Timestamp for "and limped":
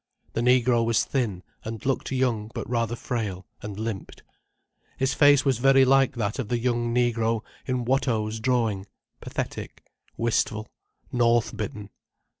3.61-4.23